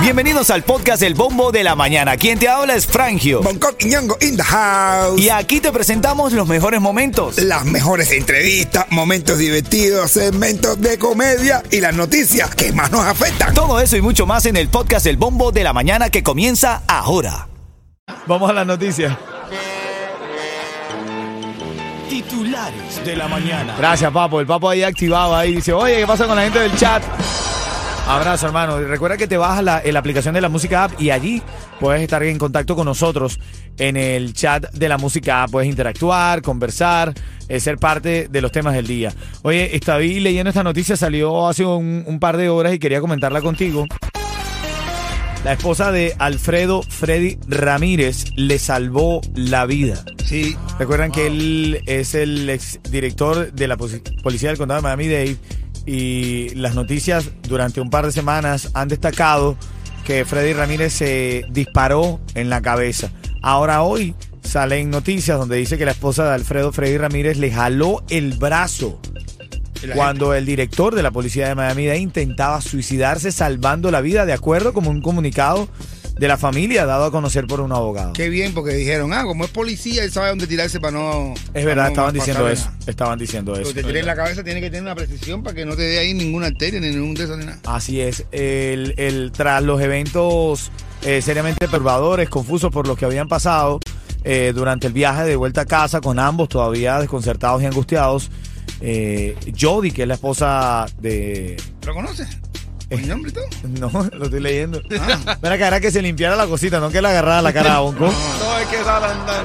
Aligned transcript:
Bienvenidos 0.00 0.50
al 0.50 0.62
podcast 0.62 1.02
El 1.02 1.14
Bombo 1.14 1.50
de 1.50 1.64
la 1.64 1.74
Mañana. 1.74 2.16
Quien 2.16 2.38
te 2.38 2.48
habla 2.48 2.74
es 2.74 2.86
Frangio. 2.86 3.42
Bangkok 3.42 3.74
y 3.80 3.86
Ñongo 3.86 4.16
in 4.20 4.36
the 4.36 4.42
house. 4.42 5.20
Y 5.20 5.30
aquí 5.30 5.60
te 5.60 5.72
presentamos 5.72 6.32
los 6.32 6.46
mejores 6.46 6.80
momentos. 6.80 7.38
Las 7.38 7.64
mejores 7.64 8.12
entrevistas, 8.12 8.86
momentos 8.90 9.38
divertidos, 9.38 10.12
segmentos 10.12 10.80
de 10.80 10.96
comedia 10.98 11.62
y 11.70 11.80
las 11.80 11.94
noticias 11.94 12.54
que 12.54 12.72
más 12.72 12.92
nos 12.92 13.04
afectan. 13.04 13.52
Todo 13.52 13.80
eso 13.80 13.96
y 13.96 14.00
mucho 14.00 14.26
más 14.26 14.46
en 14.46 14.56
el 14.56 14.68
podcast 14.68 15.06
El 15.06 15.16
Bombo 15.16 15.50
de 15.50 15.64
la 15.64 15.72
Mañana 15.72 16.08
que 16.08 16.22
comienza 16.22 16.82
ahora. 16.86 17.48
Vamos 18.26 18.48
a 18.48 18.52
las 18.52 18.66
noticias. 18.66 19.16
Titulares 22.08 23.04
de 23.04 23.16
la 23.16 23.26
mañana. 23.26 23.74
Gracias, 23.76 24.12
Papo. 24.12 24.40
El 24.40 24.46
Papo 24.46 24.70
ahí 24.70 24.84
activado 24.84 25.34
ahí 25.34 25.56
dice, 25.56 25.72
oye, 25.72 25.96
¿qué 25.98 26.06
pasa 26.06 26.26
con 26.26 26.36
la 26.36 26.42
gente 26.42 26.60
del 26.60 26.76
chat? 26.76 27.02
Abrazo, 28.06 28.46
hermano. 28.46 28.80
Y 28.80 28.84
Recuerda 28.84 29.16
que 29.16 29.26
te 29.26 29.36
bajas 29.36 29.64
la, 29.64 29.82
en 29.84 29.92
la 29.92 30.00
aplicación 30.00 30.34
de 30.34 30.40
la 30.40 30.48
música 30.48 30.84
app 30.84 31.00
y 31.00 31.10
allí 31.10 31.42
puedes 31.80 32.02
estar 32.02 32.22
en 32.22 32.38
contacto 32.38 32.76
con 32.76 32.84
nosotros 32.84 33.40
en 33.78 33.96
el 33.96 34.32
chat 34.32 34.70
de 34.72 34.88
la 34.88 34.96
música 34.96 35.42
app. 35.42 35.50
Puedes 35.50 35.68
interactuar, 35.68 36.40
conversar, 36.40 37.12
eh, 37.48 37.58
ser 37.58 37.78
parte 37.78 38.28
de 38.28 38.40
los 38.40 38.52
temas 38.52 38.74
del 38.74 38.86
día. 38.86 39.12
Oye, 39.42 39.74
estaba 39.74 39.98
leyendo 39.98 40.50
esta 40.50 40.62
noticia, 40.62 40.96
salió 40.96 41.48
hace 41.48 41.64
un, 41.64 42.04
un 42.06 42.20
par 42.20 42.36
de 42.36 42.48
horas 42.48 42.74
y 42.74 42.78
quería 42.78 43.00
comentarla 43.00 43.40
contigo. 43.40 43.86
La 45.44 45.52
esposa 45.52 45.92
de 45.92 46.14
Alfredo 46.18 46.82
Freddy 46.82 47.38
Ramírez 47.46 48.24
le 48.36 48.58
salvó 48.58 49.20
la 49.34 49.64
vida. 49.66 50.04
Sí. 50.24 50.56
Recuerdan 50.78 51.12
que 51.12 51.28
él 51.28 51.82
es 51.86 52.16
el 52.16 52.50
exdirector 52.50 53.52
de 53.52 53.68
la 53.68 53.76
Policía 53.76 54.48
del 54.48 54.58
Condado 54.58 54.80
de 54.80 54.82
Miami-Dade 54.82 55.36
y 55.86 56.50
las 56.56 56.74
noticias 56.74 57.30
durante 57.48 57.80
un 57.80 57.90
par 57.90 58.04
de 58.04 58.12
semanas 58.12 58.70
han 58.74 58.88
destacado 58.88 59.56
que 60.04 60.24
Freddy 60.24 60.52
Ramírez 60.52 60.92
se 60.92 61.46
disparó 61.50 62.20
en 62.34 62.50
la 62.50 62.60
cabeza. 62.60 63.10
Ahora 63.42 63.82
hoy 63.82 64.14
salen 64.42 64.90
noticias 64.90 65.38
donde 65.38 65.56
dice 65.56 65.78
que 65.78 65.84
la 65.84 65.92
esposa 65.92 66.24
de 66.24 66.34
Alfredo 66.34 66.72
Freddy 66.72 66.98
Ramírez 66.98 67.38
le 67.38 67.52
jaló 67.52 68.04
el 68.08 68.34
brazo 68.34 69.00
cuando 69.94 70.34
el 70.34 70.46
director 70.46 70.94
de 70.94 71.02
la 71.02 71.10
policía 71.10 71.48
de 71.48 71.54
Miami-Dade 71.54 71.98
intentaba 71.98 72.60
suicidarse 72.60 73.30
salvando 73.30 73.90
la 73.90 74.00
vida 74.00 74.26
de 74.26 74.32
acuerdo 74.32 74.72
con 74.72 74.86
un 74.86 75.02
comunicado 75.02 75.68
de 76.16 76.28
la 76.28 76.38
familia 76.38 76.86
dado 76.86 77.04
a 77.04 77.10
conocer 77.10 77.46
por 77.46 77.60
un 77.60 77.72
abogado. 77.72 78.12
Qué 78.14 78.28
bien, 78.30 78.54
porque 78.54 78.72
dijeron, 78.74 79.12
ah, 79.12 79.24
como 79.24 79.44
es 79.44 79.50
policía, 79.50 80.02
él 80.02 80.10
sabe 80.10 80.28
dónde 80.30 80.46
tirarse 80.46 80.80
para 80.80 80.92
no. 80.92 81.34
Es 81.52 81.64
verdad, 81.64 81.84
no 81.84 81.88
estaban 81.90 82.14
diciendo 82.14 82.48
eso. 82.48 82.70
Estaban 82.86 83.18
diciendo 83.18 83.52
eso. 83.54 83.64
Porque 83.64 83.82
te 83.82 83.86
tiré 83.86 84.00
en 84.00 84.06
la 84.06 84.16
cabeza, 84.16 84.42
tiene 84.42 84.60
que 84.60 84.68
tener 84.70 84.82
una 84.82 84.94
precisión 84.94 85.42
para 85.42 85.54
que 85.54 85.66
no 85.66 85.76
te 85.76 85.82
dé 85.82 85.98
ahí 85.98 86.14
ninguna 86.14 86.46
arteria 86.46 86.80
ni 86.80 86.88
ningún 86.88 87.14
de 87.14 87.24
esos 87.24 87.36
ni 87.38 87.44
nada. 87.44 87.58
Así 87.66 88.00
es. 88.00 88.24
El, 88.32 88.94
el- 88.96 89.30
tras 89.32 89.62
los 89.62 89.80
eventos 89.82 90.70
eh, 91.02 91.20
seriamente 91.20 91.58
perturbadores, 91.68 92.28
confusos 92.30 92.70
por 92.72 92.86
los 92.88 92.96
que 92.96 93.04
habían 93.04 93.28
pasado 93.28 93.78
eh, 94.24 94.52
durante 94.54 94.86
el 94.86 94.94
viaje 94.94 95.24
de 95.24 95.36
vuelta 95.36 95.60
a 95.60 95.66
casa, 95.66 96.00
con 96.00 96.18
ambos 96.18 96.48
todavía 96.48 96.98
desconcertados 96.98 97.62
y 97.62 97.66
angustiados, 97.66 98.30
eh, 98.80 99.36
Jody, 99.58 99.90
que 99.90 100.02
es 100.02 100.08
la 100.08 100.14
esposa 100.14 100.86
de... 101.00 101.56
¿Lo 101.84 101.94
conoces? 101.94 102.26
¿Con 102.90 103.00
mi 103.00 103.06
nombre? 103.08 103.32
No, 103.80 103.90
lo 104.12 104.24
estoy 104.26 104.40
leyendo. 104.40 104.80
Ah. 104.98 105.36
Mira, 105.42 105.58
que 105.58 105.64
era 105.64 105.80
que 105.80 105.90
se 105.90 106.00
limpiara 106.02 106.36
la 106.36 106.46
cosita, 106.46 106.78
no 106.80 106.88
que 106.90 107.02
le 107.02 107.08
agarrara 107.08 107.42
la 107.42 107.52
cara 107.52 107.76
a 107.76 107.80
Bonco. 107.80 108.06
No, 108.40 108.58
es 108.58 108.66
que 108.68 108.76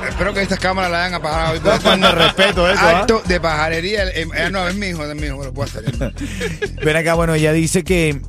Espero 0.10 0.34
que 0.34 0.42
estas 0.42 0.60
cámaras 0.60 0.92
la 0.92 1.00
hayan 1.06 1.16
apagado. 1.16 1.60
No, 1.60 1.82
con 1.82 2.04
el 2.04 2.12
respeto 2.12 2.70
eso, 2.70 2.82
¿ah? 2.82 3.00
Acto 3.00 3.22
de 3.26 3.40
pajarería. 3.40 4.04
Eh, 4.10 4.28
eh, 4.36 4.50
no, 4.52 4.68
es 4.68 4.76
mi 4.76 4.88
hijo, 4.88 5.04
es 5.06 5.16
mi 5.16 5.28
hijo, 5.28 5.44
lo 5.44 5.54
puedo 5.54 5.68
hacer. 5.70 6.14
Ven 6.84 6.96
acá, 6.96 7.16
bueno, 7.16 7.34
ella 7.34 7.52
dice 7.52 7.84
que 7.84 8.22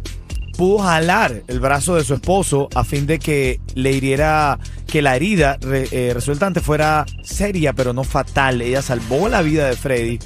pudo 0.56 0.78
jalar 0.80 1.42
el 1.48 1.60
brazo 1.60 1.94
de 1.96 2.04
su 2.04 2.14
esposo 2.14 2.68
a 2.74 2.84
fin 2.84 3.06
de 3.06 3.18
que 3.18 3.60
le 3.74 3.92
hiriera, 3.92 4.58
que 4.86 5.00
la 5.02 5.16
herida 5.16 5.56
re- 5.60 5.88
eh, 5.90 6.12
resultante 6.14 6.60
fuera 6.60 7.04
seria 7.22 7.72
pero 7.72 7.92
no 7.92 8.04
fatal. 8.04 8.60
Ella 8.62 8.82
salvó 8.82 9.28
la 9.28 9.42
vida 9.42 9.66
de 9.66 9.76
Freddy. 9.76 10.18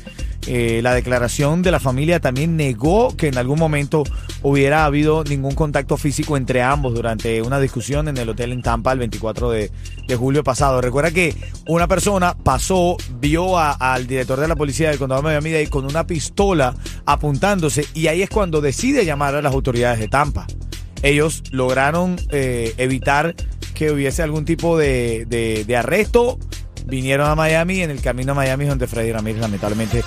Eh, 0.49 0.81
la 0.83 0.95
declaración 0.95 1.63
de 1.63 1.73
la 1.73 1.81
familia 1.81 2.21
también 2.21 2.57
negó 2.57 3.17
que 3.17 3.27
en 3.29 3.37
algún 3.37 3.59
momento 3.59 4.05
hubiera 4.43 4.85
habido 4.85 5.25
ningún 5.25 5.55
contacto 5.57 5.97
físico 5.97 6.37
entre 6.37 6.63
ambos 6.63 6.95
durante 6.95 7.43
una 7.43 7.59
discusión 7.59 8.07
en 8.07 8.17
el 8.17 8.29
hotel 8.29 8.53
en 8.53 8.63
Tampa 8.63 8.93
el 8.93 9.01
24 9.01 9.51
de, 9.51 9.73
de 10.07 10.17
julio 10.17 10.45
pasado. 10.45 10.81
Recuerda 10.81 11.11
que 11.11 11.35
una 11.67 11.89
persona 11.89 12.37
pasó, 12.37 12.97
vio 13.19 13.59
al 13.59 14.07
director 14.07 14.39
de 14.39 14.47
la 14.47 14.55
policía 14.55 14.89
del 14.91 14.99
condado 14.99 15.23
de 15.23 15.29
Miami-Dade 15.29 15.69
con 15.69 15.85
una 15.85 16.07
pistola 16.07 16.75
apuntándose 17.07 17.85
y 17.95 18.07
ahí 18.07 18.23
es 18.23 18.31
cuando 18.31 18.61
decide 18.61 19.05
llamar 19.05 19.35
a 19.35 19.43
las 19.43 19.53
autoridades 19.53 19.99
de 19.99 20.09
Tampa. 20.09 20.47
Ellos 21.03 21.43
lograron 21.51 22.17
eh, 22.31 22.73
evitar 22.79 23.35
que 23.75 23.91
hubiese 23.91 24.23
algún 24.23 24.45
tipo 24.45 24.79
de, 24.79 25.27
de- 25.29 25.65
de 25.67 25.77
arresto. 25.77 26.39
Vinieron 26.87 27.29
a 27.29 27.35
Miami 27.35 27.75
y 27.79 27.83
en 27.83 27.91
el 27.91 28.01
camino 28.01 28.33
a 28.33 28.35
Miami 28.37 28.65
es 28.65 28.71
donde 28.71 28.87
Freddy 28.87 29.11
Ramírez 29.13 29.41
lamentablemente 29.41 30.05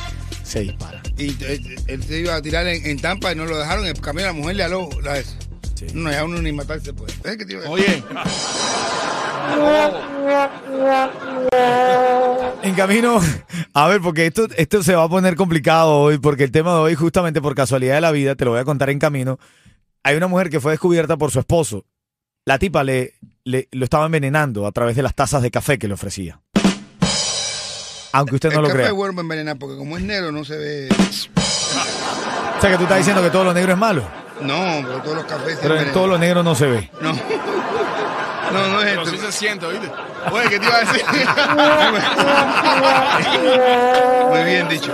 se 0.50 0.62
dispara. 0.62 1.02
Y 1.18 1.30
eh, 1.44 1.62
él 1.88 2.04
se 2.04 2.20
iba 2.20 2.36
a 2.36 2.42
tirar 2.42 2.68
en, 2.68 2.86
en 2.86 3.00
Tampa 3.00 3.32
y 3.32 3.36
no 3.36 3.46
lo 3.46 3.58
dejaron. 3.58 3.86
En 3.86 3.96
el 3.96 4.02
camino 4.02 4.28
la 4.28 4.34
mujer 4.34 4.56
le 4.56 4.64
aló 4.64 4.90
la 5.04 5.18
eso. 5.18 5.36
Sí. 5.76 5.88
No, 5.94 6.12
ya 6.12 6.26
uno 6.26 6.42
ni 6.42 6.52
matarse 6.52 6.92
puede. 6.94 7.14
¿Ves 7.24 7.38
que 7.38 7.46
te 7.46 7.54
iba 7.54 7.66
a- 7.66 7.70
Oye, 7.70 8.04
En 12.62 12.76
camino, 12.76 13.20
a 13.74 13.88
ver, 13.88 14.02
porque 14.02 14.26
esto, 14.28 14.48
esto 14.58 14.84
se 14.84 14.96
va 14.96 15.04
a 15.04 15.09
poner 15.09 15.36
complicado 15.36 15.98
hoy, 15.98 16.18
porque 16.18 16.44
el 16.44 16.52
tema 16.52 16.74
de 16.74 16.80
hoy, 16.80 16.96
justamente 16.96 17.42
por 17.42 17.56
casualidad 17.56 17.96
de 17.96 18.02
la 18.02 18.12
vida, 18.12 18.36
te 18.36 18.46
lo 18.46 18.52
voy 18.52 18.59
a 18.59 18.66
contar 18.66 18.90
en 18.90 19.00
camino. 19.00 19.40
Hay 20.04 20.16
una 20.18 20.28
mujer 20.28 20.50
que 20.50 20.59
fue 20.59 20.72
descubierta 20.72 21.18
por 21.18 21.32
su 21.32 21.40
esposo. 21.40 21.86
La 22.46 22.59
tipa 22.59 22.84
le, 22.84 23.14
le- 23.44 23.68
lo 23.72 23.86
estaba 23.86 24.06
envenenando 24.06 24.68
a 24.68 24.72
través 24.72 24.96
de 24.96 25.04
las 25.04 25.16
tazas 25.16 25.42
de 25.42 25.52
café 25.52 25.78
que 25.80 25.88
le 25.88 25.94
ofrecía. 25.94 26.42
Aunque 28.12 28.36
usted 28.36 28.50
no 28.50 28.56
el 28.56 28.62
lo 28.62 28.68
café 28.68 28.78
crea. 28.78 28.88
es 28.90 28.94
bueno 28.94 29.14
para 29.14 29.22
envenenar 29.24 29.58
porque 29.58 29.78
como 29.78 29.97
es 29.97 30.03
negro 30.03 30.31
no 30.31 30.44
se 30.44 30.58
ve. 30.58 30.90
O 30.92 32.62
sea 32.62 32.72
que 32.72 32.78
tú 32.78 32.84
estás 32.84 32.97
diciendo 32.97 33.22
que 33.22 33.30
todo 33.30 33.44
lo 33.46 33.53
negro 33.53 33.72
es 33.74 33.78
malo, 33.78 34.03
No, 34.42 34.81
pero 34.84 35.02
todos 35.02 35.18
los 35.18 35.25
cafés 35.25 35.56
se 35.56 35.62
pero 35.62 35.80
en 35.80 35.92
todo 35.94 36.08
lo 36.08 36.18
negro 36.18 36.44
no 36.44 36.56
se 36.56 36.66
ve. 36.68 36.90
No. 37.02 37.14
No, 37.14 38.68
no 38.68 38.81
es 38.81 38.90
pero 38.90 39.03
esto. 39.03 39.16
sí 39.16 39.22
se 39.25 39.31
siente, 39.31 39.66
¿oíste? 39.66 39.90
Oye, 40.31 40.50
¿qué 40.50 40.59
te 40.59 40.66
iba 40.66 40.75
a 40.75 40.80
decir? 40.80 41.03
Muy 44.30 44.44
bien 44.44 44.68
dicho. 44.68 44.91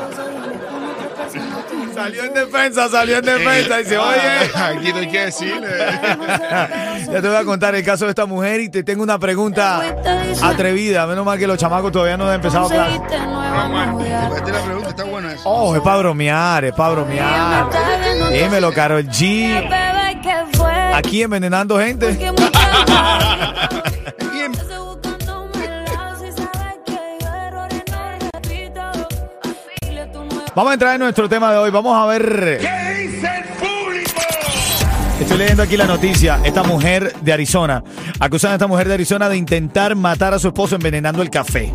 Salió 2.05 2.23
en 2.23 2.33
defensa, 2.35 2.87
salió 2.87 3.17
en 3.17 3.25
defensa. 3.25 3.77
Dice, 3.77 3.97
oye. 3.97 4.19
Aquí 4.55 4.93
no 4.93 4.99
hay 4.99 5.07
que 5.09 5.25
decirle. 5.25 5.67
Ya 7.05 7.21
te 7.21 7.27
voy 7.27 7.37
a 7.37 7.45
contar 7.45 7.75
el 7.75 7.83
caso 7.83 8.05
de 8.05 8.11
esta 8.11 8.25
mujer 8.25 8.59
y 8.61 8.69
te 8.69 8.83
tengo 8.83 9.03
una 9.03 9.19
pregunta 9.19 9.81
atrevida. 10.41 11.05
Menos 11.05 11.23
mal 11.23 11.37
que 11.37 11.45
los 11.47 11.57
chamacos 11.57 11.91
todavía 11.91 12.17
no 12.17 12.27
han 12.27 12.35
empezado 12.35 12.67
clase. 12.67 12.95
Esta 12.95 13.15
es 13.15 14.51
la 14.51 14.61
pregunta, 14.63 14.89
está 14.89 15.03
buena 15.03 15.31
eso. 15.31 15.43
Oh, 15.45 15.75
es 15.75 15.81
para 15.81 15.97
bromear, 15.97 16.65
es 16.65 16.73
para 16.73 16.89
bromear. 16.91 17.67
Dímelo, 18.31 18.73
Carol 18.73 19.05
G. 19.07 19.69
Aquí 20.93 21.21
envenenando 21.21 21.79
gente. 21.79 22.17
Vamos 30.55 30.71
a 30.71 30.73
entrar 30.75 30.93
en 30.93 31.01
nuestro 31.01 31.27
tema 31.27 31.51
de 31.51 31.57
hoy. 31.57 31.69
Vamos 31.69 31.97
a 31.97 32.05
ver. 32.05 32.59
¿Qué 32.61 33.01
dice 33.01 33.27
el 33.27 33.43
público? 33.55 34.21
Estoy 35.19 35.37
leyendo 35.37 35.63
aquí 35.63 35.75
la 35.75 35.85
noticia. 35.85 36.39
Esta 36.45 36.63
mujer 36.63 37.13
de 37.19 37.33
Arizona. 37.33 37.83
Acusan 38.21 38.51
a 38.51 38.53
esta 38.55 38.65
mujer 38.65 38.87
de 38.87 38.93
Arizona 38.93 39.27
de 39.27 39.35
intentar 39.35 39.97
matar 39.97 40.33
a 40.33 40.39
su 40.39 40.47
esposo 40.47 40.75
envenenando 40.75 41.21
el 41.21 41.29
café. 41.29 41.73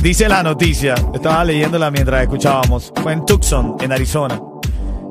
Dice 0.00 0.30
la 0.30 0.42
noticia. 0.42 0.94
Estaba 1.12 1.44
leyéndola 1.44 1.90
mientras 1.90 2.22
escuchábamos. 2.22 2.90
Fue 3.02 3.12
en 3.12 3.26
Tucson, 3.26 3.76
en 3.80 3.92
Arizona. 3.92 4.40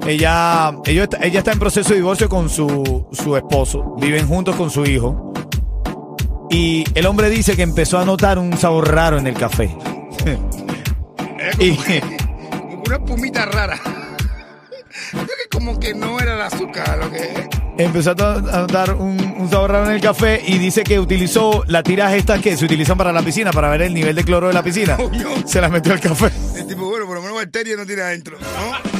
Ella, 0.08 0.72
ella, 0.86 1.04
está, 1.04 1.18
ella 1.22 1.40
está 1.40 1.52
en 1.52 1.60
proceso 1.60 1.90
de 1.90 1.98
divorcio 1.98 2.28
con 2.28 2.50
su, 2.50 3.06
su 3.12 3.38
esposo. 3.38 3.96
Viven 4.00 4.28
juntos 4.28 4.56
con 4.56 4.72
su 4.72 4.84
hijo. 4.84 5.32
Y 6.50 6.86
el 6.96 7.06
hombre 7.06 7.30
dice 7.30 7.56
que 7.56 7.62
empezó 7.62 8.00
a 8.00 8.06
notar 8.06 8.40
un 8.40 8.58
sabor 8.58 8.92
raro 8.92 9.20
en 9.20 9.28
el 9.28 9.36
café. 9.36 9.78
y, 11.60 11.76
Como 12.52 12.84
una 12.86 13.00
pumita 13.00 13.46
rara. 13.46 13.80
Creo 15.12 15.26
que 15.26 15.50
como 15.52 15.80
que 15.80 15.94
no 15.94 16.20
era 16.20 16.36
el 16.36 16.42
azúcar 16.42 17.00
lo 17.00 17.12
que. 17.12 17.50
empezó 17.78 18.12
a 18.12 18.60
notar 18.62 18.94
un, 18.94 19.20
un 19.40 19.50
sabor 19.50 19.72
raro 19.72 19.86
en 19.90 19.96
el 19.96 20.02
café 20.02 20.42
y 20.46 20.58
dice 20.60 20.84
que 20.84 21.00
utilizó 21.00 21.64
las 21.68 21.84
tiras 21.84 22.14
estas 22.14 22.42
que 22.42 22.56
se 22.56 22.66
utilizan 22.66 22.98
para 22.98 23.12
la 23.12 23.22
piscina, 23.22 23.52
para 23.52 23.70
ver 23.70 23.84
el 23.84 23.94
nivel 23.94 24.16
de 24.16 24.24
cloro 24.24 24.48
de 24.48 24.54
la 24.54 24.64
piscina. 24.64 24.98
Se 25.46 25.62
las 25.62 25.72
metió 25.72 25.94
al 25.94 26.00
café. 26.00 26.32
El 26.56 26.68
tipo, 26.68 26.88
bueno, 26.90 27.06
por 27.06 27.16
lo 27.16 27.22
menos 27.22 27.38
bacteria 27.38 27.76
no 27.76 27.86
tiene 27.86 28.04
adentro, 28.04 28.38
¿no? 28.40 28.93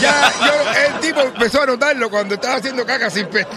Ya, 0.00 0.32
yo, 0.44 0.52
el 0.94 1.00
tipo 1.00 1.20
empezó 1.20 1.62
a 1.62 1.66
notarlo 1.66 2.10
cuando 2.10 2.34
estaba 2.34 2.56
haciendo 2.56 2.84
caca 2.86 3.10
sin 3.10 3.26
peste. 3.26 3.54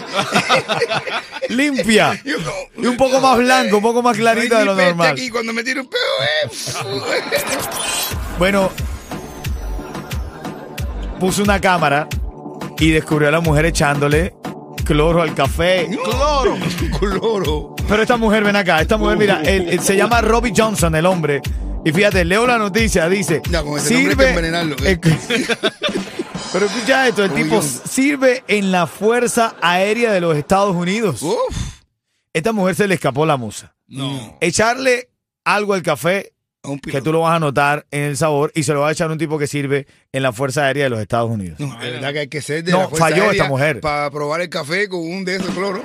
Limpia. 1.48 2.20
Y 2.76 2.86
un 2.86 2.96
poco 2.96 3.20
más 3.20 3.38
blanco, 3.38 3.76
un 3.76 3.82
poco 3.82 4.02
más 4.02 4.16
clarita 4.16 4.58
de 4.58 4.64
lo 4.64 4.74
normal. 4.74 5.12
Aquí 5.12 5.30
cuando 5.30 5.52
me 5.52 5.62
tiro 5.62 5.82
un 5.82 5.88
pedo, 5.88 6.00
eh. 6.44 6.50
Bueno, 8.38 8.70
puso 11.20 11.42
una 11.42 11.60
cámara 11.60 12.08
y 12.78 12.90
descubrió 12.90 13.28
a 13.28 13.32
la 13.32 13.40
mujer 13.40 13.66
echándole 13.66 14.34
cloro 14.84 15.22
al 15.22 15.34
café. 15.34 15.88
Cloro. 16.02 16.56
Cloro. 16.98 17.76
Pero 17.88 18.02
esta 18.02 18.16
mujer, 18.16 18.42
ven 18.42 18.56
acá, 18.56 18.80
esta 18.80 18.96
mujer, 18.96 19.16
mira, 19.18 19.40
él- 19.44 19.68
él 19.68 19.80
se 19.80 19.96
llama 19.96 20.20
Robbie 20.20 20.52
Johnson, 20.56 20.94
el 20.96 21.06
hombre. 21.06 21.40
Y 21.84 21.92
fíjate, 21.92 22.24
leo 22.24 22.46
la 22.46 22.58
noticia, 22.58 23.08
dice. 23.08 23.42
Ya, 23.50 23.62
con 23.62 23.78
ese 23.78 23.94
nombre 23.94 24.12
hay 24.12 24.16
que 24.16 24.28
envenenarlo, 24.28 24.76
¿eh? 24.84 24.98
Pero 26.52 26.66
escucha 26.66 27.08
esto, 27.08 27.24
el 27.24 27.32
tipo 27.32 27.62
sirve 27.62 28.44
en 28.48 28.70
la 28.72 28.86
Fuerza 28.86 29.54
Aérea 29.62 30.12
de 30.12 30.20
los 30.20 30.36
Estados 30.36 30.74
Unidos. 30.76 31.22
Uf. 31.22 31.56
Esta 32.34 32.52
mujer 32.52 32.74
se 32.74 32.86
le 32.88 32.94
escapó 32.94 33.24
la 33.26 33.36
musa. 33.36 33.74
No. 33.86 34.36
Echarle 34.40 35.10
algo 35.44 35.74
al 35.74 35.82
café 35.82 36.32
un 36.64 36.78
que 36.78 36.90
piloto. 36.90 37.04
tú 37.04 37.12
lo 37.12 37.20
vas 37.22 37.34
a 37.36 37.40
notar 37.40 37.86
en 37.90 38.02
el 38.04 38.16
sabor 38.16 38.52
y 38.54 38.62
se 38.62 38.72
lo 38.72 38.80
va 38.80 38.88
a 38.88 38.92
echar 38.92 39.10
un 39.10 39.18
tipo 39.18 39.38
que 39.38 39.46
sirve 39.46 39.86
en 40.12 40.22
la 40.22 40.32
Fuerza 40.32 40.64
Aérea 40.66 40.84
de 40.84 40.90
los 40.90 41.00
Estados 41.00 41.30
Unidos. 41.30 41.58
No, 41.58 41.76
de 41.78 41.90
verdad 41.90 42.12
que 42.12 42.18
hay 42.20 42.28
que 42.28 42.40
ser 42.42 42.62
de 42.64 42.72
No, 42.72 42.80
la 42.82 42.88
Fuerza 42.88 43.04
falló 43.04 43.22
Aérea 43.24 43.32
esta 43.32 43.48
mujer. 43.48 43.80
Para 43.80 44.10
probar 44.10 44.40
el 44.42 44.48
café 44.48 44.88
con 44.88 45.00
un 45.00 45.24
de 45.24 45.36
esos 45.36 45.50
cloro. 45.54 45.82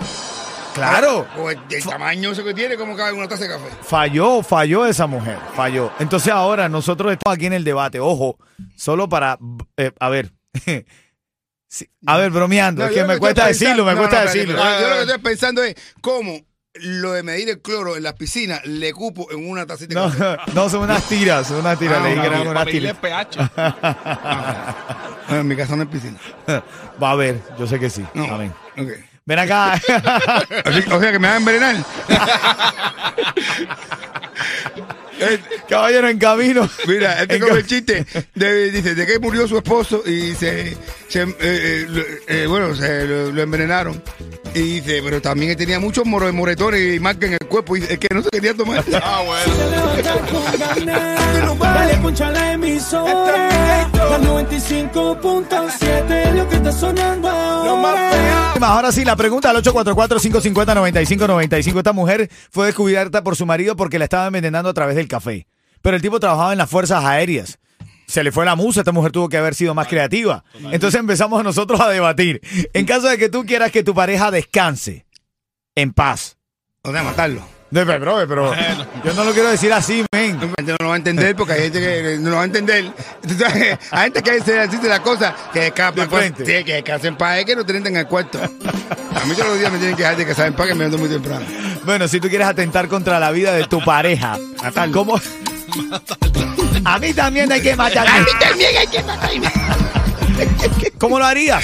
Claro, 0.73 1.25
O 1.39 1.49
el, 1.49 1.57
el 1.71 1.83
tamaño 1.83 2.31
ese 2.33 2.43
que 2.43 2.53
tiene, 2.53 2.77
como 2.77 2.95
cabe 2.95 3.09
en 3.09 3.17
una 3.17 3.27
taza 3.27 3.43
de 3.45 3.49
café. 3.49 3.65
falló, 3.81 4.43
falló 4.43 4.85
esa 4.85 5.07
mujer, 5.07 5.39
falló. 5.55 5.91
Entonces 5.99 6.31
ahora 6.31 6.69
nosotros 6.69 7.11
estamos 7.13 7.35
aquí 7.35 7.47
en 7.47 7.53
el 7.53 7.63
debate, 7.63 7.99
ojo, 7.99 8.37
solo 8.75 9.09
para, 9.09 9.39
eh, 9.75 9.91
a 9.99 10.09
ver, 10.09 10.33
sí, 11.67 11.87
a 12.05 12.17
ver, 12.17 12.31
bromeando, 12.31 12.83
No, 12.83 12.89
es 12.89 12.95
que 12.95 13.03
me 13.03 13.17
cuesta 13.17 13.45
pensando- 13.45 13.65
decirlo, 13.65 13.85
me 13.85 13.91
no, 13.93 13.97
cuesta 13.99 14.19
no, 14.19 14.25
decirlo. 14.25 14.55
espérate. 14.57 14.81
Yo 14.83 14.89
lo 14.89 14.95
que 14.95 15.01
estoy 15.01 15.17
pensando 15.19 15.63
es 15.63 15.75
cómo 16.01 16.45
lo 16.79 17.13
de 17.13 17.23
medir 17.23 17.49
el 17.49 17.59
cloro 17.61 17.97
en 17.97 18.03
las 18.03 18.13
piscinas 18.13 18.63
le 18.65 18.93
cupo 18.93 19.27
en 19.31 19.49
una 19.49 19.65
tacita 19.65 20.09
de 20.09 20.19
No, 20.19 20.37
no, 20.53 20.69
son 20.69 20.81
unas 20.83 21.03
tiras, 21.09 21.47
son 21.47 21.57
unas 21.61 21.79
tiras, 21.79 21.97
Ah, 21.99 22.03
le 22.03 22.09
dije 22.09 22.21
que 22.21 22.27
eran 22.27 22.39
Para 22.39 22.51
unas 22.51 22.67
tiras. 22.67 22.97
pH. 22.97 23.37
No, 25.29 25.35
en 25.41 25.47
mi 25.47 25.57
casa 25.57 25.75
no 25.75 25.81
hay 25.81 25.87
piscina. 25.89 26.17
Va 27.03 27.11
a 27.11 27.15
ver, 27.15 27.41
yo 27.59 27.67
sé 27.67 27.77
que 27.79 27.89
sí. 27.89 28.05
No. 28.13 28.33
Amén. 28.33 28.53
Ok. 28.77 28.87
Ven 29.25 29.39
acá. 29.39 29.73
O 30.93 30.99
sea 31.01 31.11
que 31.11 31.19
me 31.19 31.27
van 31.27 31.33
a 31.33 31.37
envenenar. 31.37 31.75
Caballero 35.69 36.09
en 36.09 36.17
camino. 36.19 36.69
Mira, 36.87 37.21
este 37.21 37.39
como 37.39 37.55
el 37.55 37.65
chiste. 37.65 38.05
de- 38.35 38.71
dice, 38.71 38.95
de 38.95 39.05
que 39.05 39.19
murió 39.19 39.47
su 39.47 39.57
esposo 39.57 40.03
y 40.05 40.33
se, 40.35 40.77
se, 41.07 41.21
eh, 41.23 41.27
eh, 41.39 42.19
eh, 42.27 42.45
bueno, 42.47 42.75
se 42.75 43.05
lo, 43.05 43.31
lo 43.31 43.41
envenenaron. 43.41 44.01
Y 44.57 44.79
dice, 44.81 45.01
pero 45.03 45.21
también 45.21 45.55
tenía 45.55 45.79
muchos 45.79 46.03
moro- 46.05 46.31
moretones 46.33 46.95
y 46.95 46.99
marcas 46.99 47.29
en 47.29 47.33
el 47.39 47.47
cuerpo. 47.47 47.77
Y 47.77 47.81
dice, 47.81 47.93
es 47.93 47.99
que 47.99 48.07
no 48.13 48.21
se 48.23 48.29
quería 48.29 48.53
tomar. 48.55 48.83
Ah, 49.03 49.21
bueno. 49.25 49.53
Dale 51.59 51.93
escucha 51.93 52.31
la 52.31 52.53
emisora 52.53 53.87
La 53.93 54.17
95.7 54.19 56.33
Lo 56.33 56.47
que 56.49 56.55
está 56.55 56.71
sonando 56.71 57.29
ahora 57.29 58.11
Ahora 58.61 58.91
sí, 58.91 59.05
la 59.05 59.15
pregunta 59.15 59.49
al 59.51 59.57
844-550-9595. 59.63 61.77
Esta 61.77 61.93
mujer 61.93 62.29
fue 62.51 62.65
descubierta 62.67 63.23
por 63.23 63.35
su 63.35 63.45
marido 63.45 63.75
porque 63.75 63.99
la 63.99 64.05
estaba 64.05 64.25
envenenando 64.27 64.69
a 64.69 64.73
través 64.73 64.95
del 64.95 65.07
café. 65.07 65.45
Pero 65.83 65.95
el 65.95 66.01
tipo 66.01 66.19
trabajaba 66.19 66.51
en 66.53 66.57
las 66.57 66.67
fuerzas 66.69 67.05
aéreas. 67.05 67.59
Se 68.07 68.23
le 68.23 68.31
fue 68.31 68.45
la 68.45 68.55
musa, 68.55 68.81
esta 68.81 68.93
mujer 68.93 69.11
tuvo 69.11 69.27
que 69.27 69.37
haber 69.37 69.53
sido 69.53 69.75
más 69.75 69.87
creativa. 69.87 70.43
Entonces 70.71 70.99
empezamos 70.99 71.43
nosotros 71.43 71.79
a 71.81 71.89
debatir. 71.89 72.41
En 72.73 72.85
caso 72.85 73.07
de 73.09 73.17
que 73.17 73.27
tú 73.27 73.45
quieras 73.45 73.71
que 73.71 73.83
tu 73.83 73.93
pareja 73.93 74.31
descanse 74.31 75.05
en 75.75 75.91
paz. 75.93 76.37
O 76.83 76.91
sea, 76.91 77.03
matarlo. 77.03 77.57
No, 77.69 77.85
pero, 77.85 77.99
bro, 77.99 78.27
pero 78.27 78.53
yo 79.03 79.13
no 79.13 79.25
lo 79.25 79.33
quiero 79.33 79.49
decir 79.49 79.73
así, 79.73 80.05
men. 80.13 80.35
La 80.35 80.47
gente 80.57 80.71
no 80.71 80.77
lo 80.79 80.87
va 80.87 80.93
a 80.93 80.97
entender 80.97 81.35
porque 81.35 81.53
hay 81.53 81.61
gente 81.63 81.81
que 81.81 82.17
no 82.19 82.29
lo 82.29 82.35
va 82.37 82.43
a 82.43 82.45
entender. 82.45 82.91
Entonces, 83.23 83.77
hay 83.91 84.03
gente 84.03 84.23
que 84.23 84.41
se 84.41 84.53
decirte 84.53 84.87
la 84.87 85.01
cosa 85.01 85.35
que 85.51 85.67
escapan. 85.67 86.09
frente. 86.09 86.45
Sí, 86.45 86.63
que 86.63 86.75
descansen 86.75 87.17
para 87.17 87.43
que 87.43 87.57
no 87.57 87.65
te 87.65 87.75
en 87.75 87.97
el 87.97 88.07
cuarto. 88.07 88.39
A 88.41 89.25
mí 89.25 89.33
todos 89.33 89.49
los 89.49 89.59
días 89.59 89.71
me 89.71 89.79
tienen 89.79 89.97
que 89.97 90.03
dejar 90.03 90.17
de 90.17 90.25
casar 90.25 90.47
en 90.47 90.53
paz 90.53 90.67
que 90.67 90.75
me 90.75 90.85
ando 90.85 90.97
muy 90.97 91.09
temprano. 91.09 91.45
Bueno, 91.83 92.07
si 92.07 92.21
tú 92.21 92.29
quieres 92.29 92.47
atentar 92.47 92.87
contra 92.87 93.19
la 93.19 93.31
vida 93.31 93.51
de 93.51 93.65
tu 93.65 93.83
pareja, 93.83 94.37
¿cómo? 94.93 95.19
A 96.85 96.99
mí 96.99 97.13
también 97.13 97.51
hay 97.51 97.61
que 97.61 97.75
matarme. 97.75 98.09
A 98.11 98.19
mí 98.21 98.27
también 98.39 98.77
hay 98.77 98.87
que 98.87 99.03
matarme. 99.03 99.51
¿Cómo 100.99 101.19
lo 101.19 101.25
harías? 101.25 101.63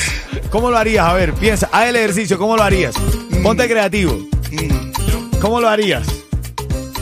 ¿Cómo 0.50 0.70
lo 0.72 0.78
harías? 0.78 1.06
A 1.08 1.14
ver, 1.14 1.34
piensa, 1.34 1.70
haz 1.72 1.88
el 1.88 1.96
ejercicio, 1.96 2.38
¿cómo 2.38 2.56
lo 2.56 2.64
harías? 2.64 2.96
Ponte 3.42 3.68
creativo. 3.68 4.18
¿Cómo 5.42 5.60
lo 5.60 5.68
harías? 5.70 6.08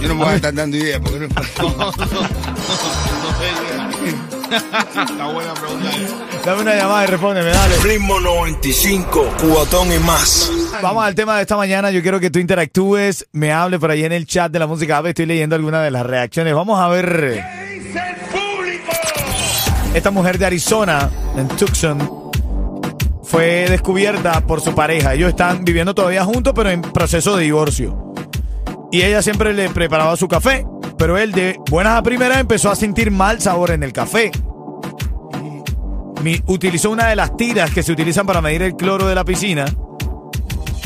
Yo 0.01 0.07
no 0.07 0.15
me 0.15 0.23
voy 0.23 0.33
a 0.33 0.35
estar 0.35 0.53
dando 0.53 0.77
ideas 0.77 0.99
porque 0.99 1.19
no 1.19 1.27
Está 4.51 5.27
buena 5.27 5.53
pregunta. 5.53 5.89
esa. 5.89 6.45
Dame 6.45 6.61
una 6.63 6.75
llamada 6.75 7.03
y 7.03 7.07
respóndeme, 7.07 7.51
dale. 7.51 7.77
Ritmo 7.77 8.19
95, 8.19 9.35
cubatón 9.39 9.93
y 9.93 9.99
más. 9.99 10.51
Vamos 10.81 11.05
al 11.05 11.15
tema 11.15 11.35
de 11.35 11.41
esta 11.43 11.55
mañana. 11.55 11.91
Yo 11.91 12.01
quiero 12.01 12.19
que 12.19 12.29
tú 12.29 12.39
interactúes, 12.39 13.27
me 13.31 13.53
hable 13.53 13.79
por 13.79 13.91
ahí 13.91 14.03
en 14.03 14.11
el 14.11 14.25
chat 14.25 14.51
de 14.51 14.59
la 14.59 14.67
música. 14.67 15.01
Estoy 15.05 15.25
leyendo 15.25 15.55
algunas 15.55 15.83
de 15.83 15.91
las 15.91 16.05
reacciones. 16.05 16.53
Vamos 16.53 16.79
a 16.79 16.87
ver. 16.89 17.60
Esta 19.93 20.09
mujer 20.09 20.37
de 20.37 20.45
Arizona, 20.45 21.09
en 21.35 21.47
Tucson, 21.49 22.31
fue 23.23 23.67
descubierta 23.69 24.39
por 24.47 24.61
su 24.61 24.73
pareja. 24.73 25.13
Ellos 25.13 25.29
están 25.29 25.65
viviendo 25.65 25.93
todavía 25.93 26.23
juntos, 26.23 26.53
pero 26.55 26.69
en 26.69 26.81
proceso 26.81 27.35
de 27.35 27.43
divorcio. 27.43 28.13
Y 28.91 29.01
ella 29.01 29.21
siempre 29.21 29.53
le 29.53 29.69
preparaba 29.69 30.15
su 30.15 30.27
café, 30.27 30.65
pero 30.97 31.17
él 31.17 31.33
de 31.33 31.57
buenas 31.69 31.97
a 31.97 32.03
primeras 32.03 32.39
empezó 32.39 32.69
a 32.71 32.75
sentir 32.75 33.11
mal 33.11 33.41
sabor 33.41 33.71
en 33.71 33.83
el 33.83 33.91
café. 33.91 34.31
Utilizó 36.45 36.89
una 36.91 37.07
de 37.07 37.15
las 37.15 37.35
tiras 37.35 37.71
que 37.71 37.83
se 37.83 37.91
utilizan 37.91 38.25
para 38.25 38.41
medir 38.41 38.61
el 38.61 38.75
cloro 38.75 39.07
de 39.07 39.15
la 39.15 39.25
piscina 39.25 39.65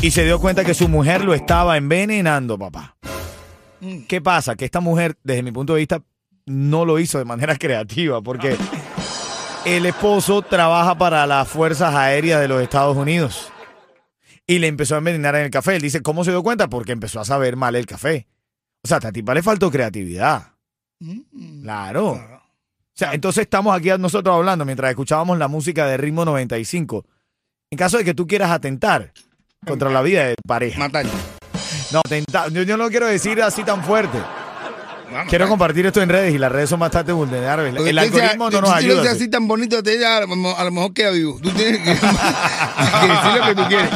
y 0.02 0.10
se 0.10 0.24
dio 0.24 0.40
cuenta 0.40 0.64
que 0.64 0.74
su 0.74 0.88
mujer 0.88 1.24
lo 1.24 1.34
estaba 1.34 1.76
envenenando, 1.76 2.58
papá. 2.58 2.96
¿Qué 4.08 4.20
pasa? 4.20 4.56
Que 4.56 4.64
esta 4.64 4.80
mujer, 4.80 5.16
desde 5.22 5.42
mi 5.42 5.52
punto 5.52 5.74
de 5.74 5.80
vista, 5.80 6.02
no 6.46 6.84
lo 6.84 6.98
hizo 6.98 7.18
de 7.18 7.24
manera 7.24 7.56
creativa, 7.58 8.22
porque 8.22 8.56
el 9.66 9.84
esposo 9.84 10.42
trabaja 10.42 10.96
para 10.96 11.26
las 11.26 11.48
Fuerzas 11.48 11.92
Aéreas 11.92 12.40
de 12.40 12.46
los 12.46 12.62
Estados 12.62 12.96
Unidos 12.96 13.52
y 14.46 14.60
le 14.60 14.68
empezó 14.68 14.94
a 14.94 14.98
envenenar 14.98 15.34
en 15.34 15.42
el 15.42 15.50
café. 15.50 15.74
Él 15.74 15.82
dice, 15.82 16.02
¿cómo 16.02 16.24
se 16.24 16.30
dio 16.30 16.44
cuenta? 16.44 16.68
Porque 16.68 16.92
empezó 16.92 17.18
a 17.18 17.24
saber 17.24 17.56
mal 17.56 17.74
el 17.74 17.84
café. 17.84 18.28
O 18.84 18.86
sea, 18.86 18.98
a 18.98 18.98
esta 18.98 19.10
tipa 19.10 19.34
le 19.34 19.42
faltó 19.42 19.68
creatividad. 19.68 20.52
Claro. 21.62 22.12
O 22.12 22.94
sea, 22.94 23.12
entonces 23.12 23.42
estamos 23.42 23.76
aquí 23.76 23.88
nosotros 23.98 24.36
hablando 24.36 24.64
mientras 24.64 24.88
escuchábamos 24.88 25.36
la 25.36 25.48
música 25.48 25.84
de 25.86 25.96
ritmo 25.96 26.24
95. 26.24 27.04
En 27.72 27.76
caso 27.76 27.98
de 27.98 28.04
que 28.04 28.14
tú 28.14 28.28
quieras 28.28 28.52
atentar 28.52 29.12
contra 29.66 29.90
la 29.90 30.00
vida 30.00 30.26
de 30.26 30.36
tu 30.36 30.42
pareja. 30.46 30.78
matarlo. 30.78 31.10
No, 31.90 31.98
atentar. 31.98 32.52
Yo, 32.52 32.62
yo 32.62 32.76
no 32.76 32.88
quiero 32.88 33.08
decir 33.08 33.42
así 33.42 33.64
tan 33.64 33.82
fuerte. 33.82 34.18
Vamos, 35.12 35.28
Quiero 35.28 35.48
compartir 35.48 35.86
esto 35.86 36.02
en 36.02 36.08
redes 36.08 36.34
y 36.34 36.38
las 36.38 36.50
redes 36.50 36.68
son 36.68 36.80
bastante 36.80 37.12
vulnerables. 37.12 37.74
Porque 37.74 37.90
El 37.90 37.98
algoritmo 37.98 38.50
no 38.50 38.60
nos 38.60 38.70
tú 38.70 38.70
lo 38.70 38.72
ayuda. 38.76 39.00
dices 39.02 39.16
así 39.16 39.28
tan 39.28 39.46
bonito, 39.46 39.82
te 39.82 39.94
ella 39.94 40.18
a 40.18 40.20
lo 40.22 40.70
mejor- 40.72 40.92
queda 40.92 41.10
vivo. 41.10 41.38
Tú 41.42 41.50
tienes 41.50 41.80
que, 41.80 41.90
decir 41.90 43.40
lo 43.40 43.46
que 43.46 43.54
tú 43.54 43.68
quieres. 43.68 43.88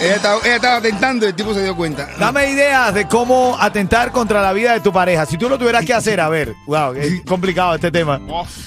Ella 0.00 0.14
estaba, 0.16 0.40
ella 0.44 0.56
estaba 0.56 0.80
tentando 0.80 1.26
y 1.26 1.28
el 1.28 1.34
tipo 1.34 1.54
se 1.54 1.62
dio 1.62 1.76
cuenta. 1.76 2.08
Dame 2.18 2.50
ideas 2.50 2.92
de 2.94 3.06
cómo 3.06 3.56
atentar 3.60 4.10
contra 4.12 4.42
la 4.42 4.52
vida 4.52 4.72
de 4.72 4.80
tu 4.80 4.92
pareja. 4.92 5.24
Si 5.26 5.38
tú 5.38 5.48
lo 5.48 5.58
tuvieras 5.58 5.84
que 5.84 5.94
hacer, 5.94 6.20
a 6.20 6.28
ver, 6.28 6.54
wow, 6.66 6.92
es 6.94 7.22
complicado 7.26 7.74
este 7.76 7.90
tema. 7.90 8.20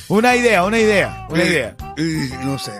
Una 0.08 0.36
idea, 0.36 0.64
una 0.64 0.80
idea, 0.80 1.28
una 1.30 1.44
idea. 1.44 1.76
Eh, 1.98 2.30
No 2.44 2.58
sé. 2.58 2.72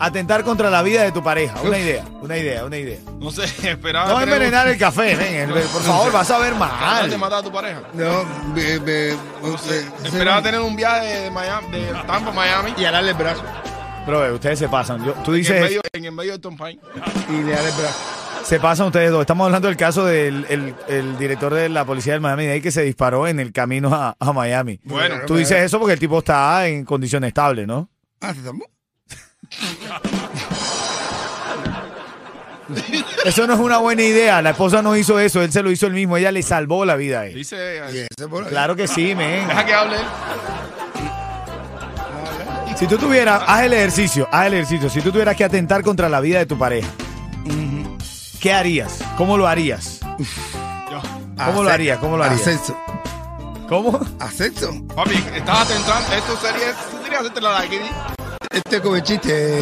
Atentar 0.00 0.42
contra 0.42 0.68
la 0.68 0.82
vida 0.82 1.02
de 1.02 1.12
tu 1.12 1.22
pareja. 1.22 1.60
Una 1.62 1.78
idea, 1.78 2.04
una 2.20 2.36
idea, 2.36 2.64
una 2.64 2.76
idea. 2.76 2.98
No 3.20 3.30
sé, 3.30 3.44
esperaba. 3.70 4.08
No 4.08 4.18
tener 4.18 4.34
envenenar 4.34 4.66
el 4.68 4.76
café, 4.78 5.14
ven, 5.14 5.34
el- 5.34 5.50
por 5.50 5.82
favor, 5.82 6.12
vas 6.12 6.30
a 6.30 6.38
ver 6.38 6.54
¿Tratar 6.54 7.02
de 7.04 7.10
mal. 7.10 7.18
matar 7.20 7.38
a 7.38 7.42
tu 7.42 7.52
pareja. 7.52 7.82
No, 7.94 8.24
be- 8.54 8.78
be- 8.78 9.16
no 9.42 9.56
sé. 9.58 9.86
Esperaba 10.04 10.42
tener 10.42 10.60
un 10.60 10.74
viaje 10.74 11.06
de 11.06 11.30
Miami, 11.30 11.70
de 11.70 11.86
Tampa 12.06 12.30
a 12.30 12.32
Miami. 12.32 12.74
Y 12.76 12.82
darle 12.82 13.10
el 13.10 13.16
brazo. 13.16 13.42
Bro, 14.06 14.34
ustedes 14.34 14.58
se 14.58 14.68
pasan. 14.68 15.04
Yo- 15.04 15.12
tú 15.24 15.30
En 15.30 15.36
el, 15.36 15.42
dices, 15.42 15.60
medio, 15.60 15.80
en 15.92 16.04
el 16.04 16.12
medio 16.12 16.32
de 16.32 16.38
Tom 16.40 16.56
Pine. 16.56 16.80
Y 17.28 17.42
le 17.44 17.52
darle 17.52 17.68
el 17.68 17.74
brazo. 17.76 17.98
se 18.44 18.58
pasan 18.58 18.86
ustedes 18.88 19.12
dos. 19.12 19.20
Estamos 19.20 19.44
hablando 19.46 19.68
del 19.68 19.76
caso 19.76 20.04
del 20.04 20.44
el, 20.48 20.74
el 20.88 21.16
director 21.16 21.54
de 21.54 21.68
la 21.68 21.84
policía 21.84 22.14
del 22.14 22.20
Miami 22.22 22.46
Dade 22.46 22.60
que 22.60 22.72
se 22.72 22.82
disparó 22.82 23.28
en 23.28 23.38
el 23.38 23.52
camino 23.52 23.94
a, 23.94 24.16
a 24.18 24.32
Miami. 24.32 24.80
Bueno, 24.82 25.14
Tú 25.28 25.36
dices 25.36 25.58
eso 25.62 25.78
porque 25.78 25.92
el 25.92 26.00
tipo 26.00 26.18
está 26.18 26.66
en 26.66 26.84
condición 26.84 27.22
estable, 27.22 27.64
¿no? 27.68 27.88
Ah, 28.20 28.34
¿se 28.34 28.40
tomó? 28.40 28.64
Eso 33.24 33.46
no 33.46 33.54
es 33.54 33.60
una 33.60 33.78
buena 33.78 34.02
idea. 34.02 34.42
La 34.42 34.50
esposa 34.50 34.82
no 34.82 34.96
hizo 34.96 35.18
eso, 35.18 35.42
él 35.42 35.52
se 35.52 35.62
lo 35.62 35.70
hizo 35.70 35.86
él 35.86 35.92
mismo. 35.94 36.16
Ella 36.16 36.32
le 36.32 36.42
salvó 36.42 36.84
la 36.84 36.96
vida 36.96 37.20
a 37.20 37.26
él. 37.26 37.34
dice. 37.34 37.82
Y 37.92 37.98
ese 37.98 38.28
por 38.28 38.44
ahí. 38.44 38.50
Claro 38.50 38.76
que 38.76 38.88
sí, 38.88 39.14
men. 39.14 39.46
Deja 39.46 39.66
que 39.66 39.74
hable 39.74 39.96
él. 39.96 40.02
Si 42.76 42.86
tú 42.86 42.98
tuvieras, 42.98 43.42
haz 43.46 43.62
el 43.62 43.72
ejercicio, 43.74 44.28
haz 44.32 44.46
el 44.46 44.54
ejercicio. 44.54 44.90
Si 44.90 45.00
tú 45.00 45.12
tuvieras 45.12 45.36
que 45.36 45.44
atentar 45.44 45.82
contra 45.82 46.08
la 46.08 46.20
vida 46.20 46.38
de 46.38 46.46
tu 46.46 46.58
pareja, 46.58 46.88
¿qué 48.40 48.52
harías? 48.52 48.98
¿Cómo 49.16 49.36
lo 49.36 49.46
harías? 49.46 50.00
¿Cómo 51.44 51.62
lo 51.62 51.70
harías? 51.70 51.98
¿Cómo 51.98 52.16
lo 52.16 52.24
harías? 52.24 52.40
Ascenso. 52.40 52.76
¿Cómo? 53.68 54.00
Ascenso. 54.18 54.72
Papi, 54.96 55.14
estás 55.34 55.70
atentando. 55.70 56.12
Esto 56.12 56.36
sería. 56.38 56.72
Tú 56.90 57.02
querías 57.04 57.20
hacerte 57.20 57.40
la 57.40 57.60
de 57.60 57.66
aquí. 57.66 57.78
Este 58.52 58.76
es 58.76 58.82
como 58.82 58.96
el 58.96 59.02
chiste. 59.02 59.58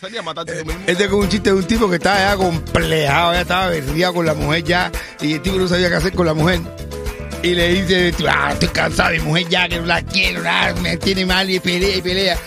Sería 0.00 0.22
matarte 0.22 0.54
tú 0.60 0.64
mismo. 0.66 0.82
Este 0.86 1.04
es 1.04 1.10
como 1.10 1.22
un 1.22 1.28
chiste 1.28 1.50
de 1.50 1.56
un 1.56 1.64
tipo 1.64 1.88
que 1.90 1.96
estaba 1.96 2.18
ya 2.18 2.36
complejado, 2.36 3.34
ya 3.34 3.40
estaba 3.42 3.68
berriado 3.68 4.14
con 4.14 4.26
la 4.26 4.34
mujer 4.34 4.64
ya, 4.64 4.90
y 5.20 5.34
el 5.34 5.42
tipo 5.42 5.56
no 5.56 5.68
sabía 5.68 5.88
qué 5.90 5.96
hacer 5.96 6.12
con 6.14 6.24
la 6.26 6.32
mujer. 6.34 6.60
Y 7.42 7.54
le 7.54 7.68
dice, 7.82 8.14
ah, 8.28 8.50
estoy 8.52 8.68
cansado 8.68 9.10
de 9.10 9.18
mi 9.18 9.24
mujer 9.26 9.48
ya, 9.48 9.68
que 9.68 9.78
no 9.78 9.86
la 9.86 10.02
quiero, 10.02 10.42
nada, 10.42 10.74
me 10.80 10.96
tiene 10.96 11.26
mal 11.26 11.48
y 11.50 11.60
pelea 11.60 11.96
y 11.96 12.02
pelea. 12.02 12.38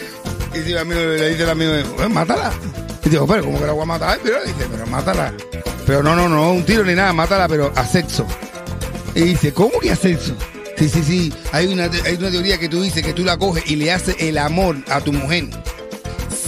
Y 0.53 0.57
dice 0.59 0.71
el 0.71 0.77
amigo, 0.79 0.99
le 0.99 1.29
dice 1.29 1.43
el 1.43 1.49
amigo, 1.49 1.73
"Eh, 1.73 2.09
mátala. 2.09 2.51
Y 3.05 3.09
digo, 3.09 3.27
pero 3.27 3.43
¿cómo 3.43 3.59
que 3.59 3.65
la 3.67 3.73
voy 3.73 3.83
a 3.83 3.85
matar? 3.85 4.19
Pero 4.23 4.43
dice, 4.43 4.67
pero 4.71 4.87
mátala. 4.87 5.33
Pero 5.85 6.01
no, 6.03 6.15
no, 6.15 6.29
no, 6.29 6.53
un 6.53 6.63
tiro 6.65 6.83
ni 6.83 6.93
nada, 6.95 7.11
mátala, 7.13 7.47
pero 7.47 7.71
a 7.75 7.85
sexo. 7.85 8.25
Y 9.13 9.21
dice, 9.21 9.53
¿cómo 9.53 9.79
que 9.79 9.91
a 9.91 9.95
sexo? 9.95 10.33
Sí, 10.77 10.89
sí, 10.89 11.03
sí. 11.03 11.33
Hay 11.51 11.67
una, 11.67 11.85
hay 11.85 12.15
una 12.15 12.31
teoría 12.31 12.57
que 12.57 12.69
tú 12.69 12.81
dices 12.81 13.03
que 13.03 13.13
tú 13.13 13.23
la 13.23 13.37
coges 13.37 13.69
y 13.69 13.75
le 13.75 13.91
haces 13.91 14.15
el 14.19 14.37
amor 14.37 14.77
a 14.89 15.01
tu 15.01 15.13
mujer 15.13 15.45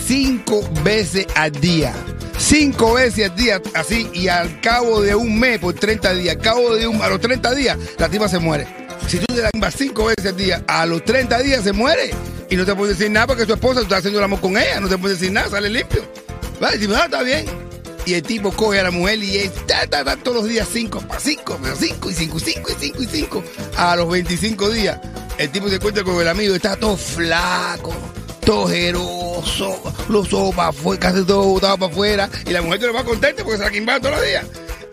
cinco 0.05 0.67
veces 0.83 1.25
al 1.35 1.51
día. 1.51 1.93
Cinco 2.37 2.93
veces 2.93 3.29
al 3.29 3.35
día, 3.35 3.61
así, 3.73 4.07
y 4.13 4.27
al 4.27 4.61
cabo 4.61 5.01
de 5.01 5.15
un 5.15 5.39
mes, 5.39 5.59
por 5.59 5.73
30 5.73 6.13
días, 6.13 6.35
al 6.35 6.41
cabo 6.41 6.75
de 6.75 6.87
un, 6.87 7.01
a 7.01 7.09
los 7.09 7.19
30 7.19 7.55
días, 7.55 7.77
la 7.97 8.09
tipa 8.09 8.27
se 8.27 8.39
muere. 8.39 8.67
Si 9.07 9.17
tú 9.17 9.25
te 9.33 9.41
la 9.41 9.49
embas 9.53 9.75
cinco 9.77 10.05
veces 10.05 10.27
al 10.27 10.37
día, 10.37 10.63
a 10.67 10.85
los 10.85 11.03
30 11.03 11.39
días 11.39 11.63
se 11.63 11.73
muere. 11.73 12.11
Y 12.49 12.55
no 12.55 12.65
te 12.65 12.75
puedes 12.75 12.97
decir 12.97 13.11
nada 13.11 13.27
porque 13.27 13.45
tu 13.45 13.53
esposa, 13.53 13.79
tú 13.79 13.83
estás 13.83 13.99
haciendo 13.99 14.19
el 14.19 14.25
amor 14.25 14.41
con 14.41 14.57
ella, 14.57 14.79
no 14.79 14.87
te 14.87 14.97
puedes 14.97 15.19
decir 15.19 15.33
nada, 15.33 15.49
sale 15.49 15.69
limpio. 15.69 16.03
Vale, 16.59 16.77
ah, 16.95 17.05
está 17.05 17.23
bien. 17.23 17.64
Y 18.05 18.13
el 18.13 18.21
tipo 18.21 18.51
coge 18.51 18.79
a 18.79 18.83
la 18.83 18.91
mujer 18.91 19.23
y 19.23 19.37
es 19.37 19.51
ta, 19.65 19.87
ta, 19.87 20.15
todos 20.17 20.37
los 20.37 20.47
días 20.47 20.67
cinco, 20.71 20.99
para 21.01 21.19
cinco, 21.19 21.57
pero 21.61 21.75
cinco 21.75 22.11
y 22.11 22.13
cinco, 22.13 22.37
y 22.37 22.41
cinco 22.41 22.71
y 22.71 22.75
cinco 22.79 23.03
y 23.03 23.07
cinco. 23.07 23.43
A 23.77 23.95
los 23.95 24.09
25 24.09 24.69
días, 24.69 24.99
el 25.37 25.49
tipo 25.49 25.69
se 25.69 25.75
encuentra 25.75 26.03
con 26.03 26.21
el 26.21 26.27
amigo 26.27 26.55
está 26.55 26.75
todo 26.75 26.95
flaco, 26.95 27.93
todo 28.45 28.67
jeroso, 28.67 29.81
los 30.07 30.31
ojos 30.33 30.55
para 30.55 30.69
afuera, 30.69 30.99
casi 30.99 31.25
todo 31.25 31.43
botado 31.43 31.77
para 31.77 31.91
afuera. 31.91 32.29
Y 32.45 32.51
la 32.51 32.61
mujer 32.61 32.79
te 32.79 32.87
lo 32.87 32.93
va 32.93 33.03
contenta 33.03 33.43
porque 33.43 33.57
se 33.57 33.63
la 33.63 33.71
quimbaba 33.71 33.99
todos 33.99 34.15
los 34.15 34.25
días. 34.25 34.45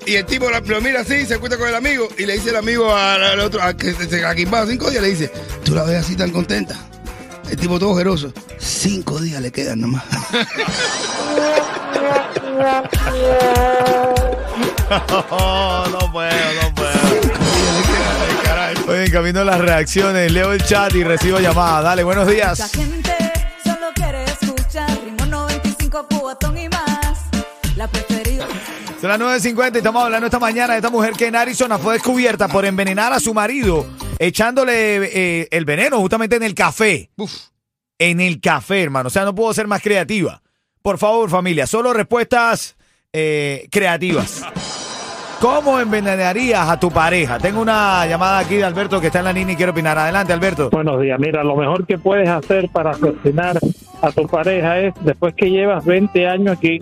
Y 0.06 0.16
el 0.16 0.26
tipo 0.26 0.50
lo 0.50 0.80
mira 0.80 1.00
así, 1.00 1.26
se 1.26 1.34
encuentra 1.34 1.58
con 1.58 1.68
el 1.68 1.74
amigo 1.74 2.08
y 2.18 2.26
le 2.26 2.34
dice 2.34 2.50
el 2.50 2.56
amigo 2.56 2.92
al, 2.94 3.38
otro, 3.40 3.62
al 3.62 3.76
que 3.76 3.94
se, 3.94 4.20
la 4.20 4.34
quimbaba 4.34 4.66
cinco 4.66 4.90
días, 4.90 5.02
le 5.02 5.10
dice, 5.10 5.30
tú 5.64 5.74
la 5.74 5.84
ves 5.84 6.04
así 6.04 6.16
tan 6.16 6.30
contenta. 6.30 6.76
El 7.52 7.58
tipo 7.58 7.78
todo 7.78 7.94
jeroso. 7.94 8.32
Cinco 8.58 9.20
días 9.20 9.40
le 9.42 9.52
quedan 9.52 9.82
nomás. 9.82 10.02
No 14.90 16.12
puedo, 16.12 16.30
no 16.62 16.74
puedo. 16.74 16.92
Oye, 18.88 19.04
en 19.06 19.10
camino 19.12 19.40
a 19.40 19.44
las 19.44 19.58
reacciones, 19.60 20.30
leo 20.32 20.52
el 20.52 20.62
chat 20.64 20.94
y 20.94 21.04
recibo 21.04 21.38
llamadas. 21.40 21.84
Dale, 21.84 22.04
buenos 22.04 22.26
La 22.26 22.32
días. 22.32 22.70
gente 22.72 23.14
solo 23.64 23.88
quiere 23.94 24.24
escuchar 24.24 24.90
ritmo 25.04 25.26
95 25.26 26.06
cubatón 26.10 26.58
y 26.58 26.68
más. 26.68 27.18
La 27.76 27.86
preferida. 27.88 28.21
Son 29.02 29.10
las 29.10 29.18
9.50 29.18 29.74
y 29.74 29.78
estamos 29.78 30.04
hablando 30.04 30.26
esta 30.26 30.38
mañana 30.38 30.74
de 30.74 30.78
esta 30.78 30.88
mujer 30.88 31.14
que 31.14 31.26
en 31.26 31.34
Arizona 31.34 31.76
fue 31.76 31.94
descubierta 31.94 32.46
por 32.46 32.64
envenenar 32.64 33.12
a 33.12 33.18
su 33.18 33.34
marido 33.34 33.84
echándole 34.16 35.40
eh, 35.42 35.48
el 35.50 35.64
veneno 35.64 35.98
justamente 35.98 36.36
en 36.36 36.44
el 36.44 36.54
café. 36.54 37.10
En 37.98 38.20
el 38.20 38.40
café, 38.40 38.80
hermano. 38.80 39.08
O 39.08 39.10
sea, 39.10 39.24
no 39.24 39.34
puedo 39.34 39.52
ser 39.54 39.66
más 39.66 39.82
creativa. 39.82 40.40
Por 40.82 40.98
favor, 40.98 41.28
familia, 41.28 41.66
solo 41.66 41.92
respuestas 41.92 42.76
eh, 43.12 43.66
creativas. 43.72 44.44
¿Cómo 45.40 45.80
envenenarías 45.80 46.68
a 46.68 46.78
tu 46.78 46.88
pareja? 46.88 47.40
Tengo 47.40 47.60
una 47.60 48.06
llamada 48.06 48.38
aquí 48.38 48.54
de 48.54 48.64
Alberto 48.64 49.00
que 49.00 49.08
está 49.08 49.18
en 49.18 49.24
la 49.24 49.32
línea 49.32 49.54
y 49.54 49.56
quiere 49.56 49.72
opinar. 49.72 49.98
Adelante, 49.98 50.32
Alberto. 50.32 50.70
Buenos 50.70 51.00
días. 51.00 51.18
Mira, 51.18 51.42
lo 51.42 51.56
mejor 51.56 51.88
que 51.88 51.98
puedes 51.98 52.28
hacer 52.28 52.68
para 52.68 52.92
asesinar 52.92 53.58
a 54.00 54.12
tu 54.12 54.28
pareja 54.28 54.78
es, 54.78 54.94
después 55.00 55.34
que 55.34 55.50
llevas 55.50 55.84
20 55.84 56.28
años 56.28 56.56
aquí, 56.56 56.80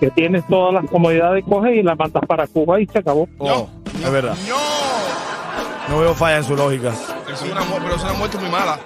que 0.00 0.10
tienes 0.10 0.46
todas 0.46 0.74
las 0.74 0.90
comodidades, 0.90 1.44
coges 1.48 1.74
y 1.76 1.82
la 1.82 1.94
mandas 1.94 2.22
para 2.26 2.46
Cuba 2.46 2.80
y 2.80 2.86
se 2.86 2.98
acabó. 2.98 3.28
Oh, 3.38 3.68
es 3.94 4.10
verdad. 4.10 4.36
No. 4.48 4.56
No 5.94 6.00
veo 6.00 6.14
falla 6.14 6.36
en 6.38 6.44
su 6.44 6.54
lógica. 6.54 6.90
Es 7.32 7.42
una, 7.42 7.60
pero 7.82 7.94
es 7.96 8.02
una 8.02 8.12
muerte 8.12 8.38
muy 8.38 8.50
mala. 8.50 8.78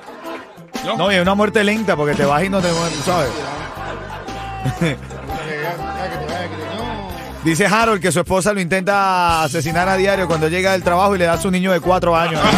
No. 0.85 0.97
No, 0.97 1.12
y 1.12 1.16
es 1.16 1.23
una 1.23 1.35
muerte 1.35 1.62
lenta 1.64 1.97
porque 1.97 2.14
te 2.14 2.25
vas 2.25 2.42
y 2.45 2.49
no 2.49 2.61
te 2.61 2.73
mueres, 2.73 2.99
¿sabes? 3.04 3.31
Dice 7.45 7.66
Harold 7.66 8.00
que 8.00 8.12
su 8.12 8.21
esposa 8.21 8.52
lo 8.52 8.61
intenta 8.61 9.42
asesinar 9.42 9.88
a 9.88 9.97
diario 9.97 10.28
cuando 10.28 10.49
llega 10.49 10.73
del 10.73 10.85
trabajo 10.85 11.16
y 11.16 11.19
le 11.19 11.25
da 11.25 11.33
a 11.33 11.38
su 11.38 11.50
niño 11.50 11.73
de 11.73 11.81
cuatro 11.81 12.16
años. 12.16 12.40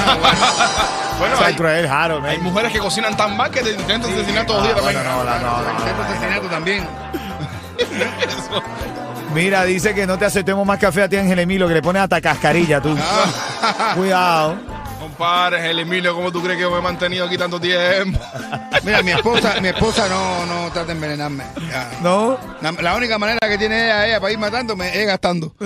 Bueno, 1.16 1.36
O 1.36 1.38
sea, 1.38 1.46
hay, 1.46 1.54
cruel, 1.54 1.86
Harold. 1.86 2.26
hay 2.26 2.38
mujeres 2.38 2.72
que 2.72 2.80
cocinan 2.80 3.16
tan 3.16 3.36
mal 3.36 3.48
que 3.48 3.60
te 3.62 3.70
intentan 3.70 4.12
asesinar 4.12 4.44
todos 4.46 4.66
los 4.66 4.74
días 4.74 4.84
también. 4.84 5.04
No, 5.04 5.24
no, 5.24 5.24
no, 5.24 5.38
no, 5.38 5.62
no. 5.62 6.02
Asesinato 6.02 6.46
también. 6.48 6.84
Mira, 9.34 9.64
dice 9.64 9.94
que 9.94 10.06
no 10.06 10.16
te 10.16 10.26
aceptemos 10.26 10.64
más 10.66 10.78
café 10.78 11.02
a 11.02 11.08
ti, 11.08 11.16
Ángel 11.16 11.40
Emilio, 11.40 11.66
que 11.66 11.74
le 11.74 11.82
pones 11.82 12.02
hasta 12.02 12.20
cascarilla 12.20 12.80
tú. 12.80 12.96
Cuidado. 13.96 14.56
Compadre, 15.00 15.70
el 15.70 15.78
Emilio, 15.80 16.14
¿cómo 16.14 16.32
tú 16.32 16.40
crees 16.42 16.56
que 16.56 16.62
yo 16.62 16.70
me 16.70 16.78
he 16.78 16.82
mantenido 16.82 17.26
aquí 17.26 17.36
tanto 17.36 17.60
tiempo? 17.60 18.18
Mira, 18.84 19.02
mi 19.02 19.10
esposa, 19.10 19.60
mi 19.60 19.68
esposa 19.68 20.08
no, 20.08 20.46
no 20.46 20.70
trata 20.70 20.86
de 20.86 20.92
envenenarme. 20.92 21.44
Ya. 21.68 21.90
¿No? 22.00 22.38
La, 22.62 22.72
la 22.72 22.94
única 22.96 23.18
manera 23.18 23.38
que 23.48 23.58
tiene 23.58 23.84
ella, 23.84 24.06
ella 24.06 24.20
para 24.20 24.32
ir 24.32 24.38
matándome 24.38 24.98
es 24.98 25.06
gastando. 25.06 25.52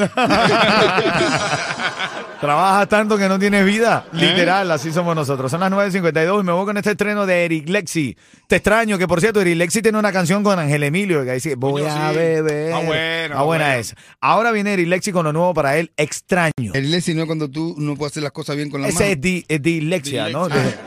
Trabajas 2.40 2.88
tanto 2.88 3.18
que 3.18 3.28
no 3.28 3.36
tienes 3.38 3.64
vida. 3.64 4.06
Literal, 4.12 4.70
así 4.70 4.92
somos 4.92 5.16
nosotros. 5.16 5.50
Son 5.50 5.58
las 5.60 5.72
9.52 5.72 6.40
y 6.40 6.44
me 6.44 6.52
voy 6.52 6.66
con 6.66 6.76
este 6.76 6.92
estreno 6.92 7.26
de 7.26 7.44
Eric 7.44 7.68
Lexi. 7.68 8.16
Te 8.46 8.56
extraño, 8.56 8.96
que 8.96 9.08
por 9.08 9.20
cierto, 9.20 9.40
Eric 9.40 9.56
Lexi 9.56 9.82
tiene 9.82 9.98
una 9.98 10.12
canción 10.12 10.44
con 10.44 10.56
Ángel 10.58 10.84
Emilio 10.84 11.24
que 11.24 11.32
dice, 11.32 11.56
voy 11.56 11.82
a 11.84 12.10
sí. 12.10 12.16
beber. 12.16 12.72
Ah, 12.72 12.80
bueno, 12.84 13.34
Ah, 13.36 13.40
ah, 13.40 13.42
buena 13.42 13.64
bueno. 13.66 13.80
esa. 13.80 13.96
Ahora 14.20 14.52
viene 14.52 14.72
Eric 14.74 14.86
Lexi 14.88 15.10
con 15.10 15.24
lo 15.24 15.32
nuevo 15.32 15.52
para 15.52 15.76
él, 15.78 15.90
Extraño. 15.96 16.72
El 16.74 16.90
Leslie 16.92 17.14
no 17.16 17.22
es 17.22 17.26
cuando 17.26 17.48
tú 17.50 17.74
no 17.76 17.96
puedes 17.96 18.12
hacer 18.12 18.22
las 18.22 18.32
cosas 18.32 18.54
bien 18.54 18.70
con 18.70 18.82
la 18.82 18.88
mano. 18.88 19.00
Ese 19.00 19.12
es, 19.12 19.20
di, 19.20 19.44
es 19.48 19.60
dislexia, 19.60 20.28
¿no? 20.28 20.46
Dislexia. 20.48 20.80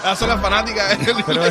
Esas 0.00 0.18
son 0.18 0.28
las 0.30 0.40
fanáticas. 0.40 0.98
Pero- 1.26 1.42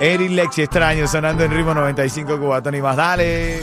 Eric 0.00 0.30
Lexi, 0.30 0.62
extraño, 0.62 1.06
sonando 1.06 1.44
en 1.44 1.52
ritmo 1.52 1.74
95 1.74 2.38
cubatón 2.40 2.74
y 2.74 2.80
más. 2.82 2.96
Dale. 2.96 3.60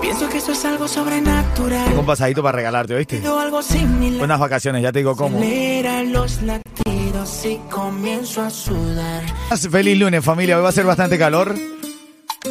Pienso 0.00 0.28
que 0.28 0.38
eso 0.38 0.52
es 0.52 0.64
algo 0.64 0.88
sobrenatural. 0.88 1.86
Tengo 1.86 2.00
un 2.00 2.06
pasadito 2.06 2.42
para 2.42 2.56
regalarte, 2.56 2.94
¿oíste? 2.94 3.22
Algo 3.26 3.62
similar. 3.62 4.22
Unas 4.22 4.38
vacaciones, 4.38 4.82
ya 4.82 4.92
te 4.92 5.00
digo 5.00 5.16
cómo. 5.16 5.38
Los 5.38 6.42
latidos 6.42 7.44
y 7.44 7.60
comienzo 7.70 8.42
a 8.42 8.50
sudar. 8.50 9.22
Feliz 9.70 9.98
lunes, 9.98 10.24
familia. 10.24 10.56
Hoy 10.56 10.62
va 10.62 10.68
a 10.68 10.72
ser 10.72 10.84
bastante 10.86 11.18
calor. 11.18 11.54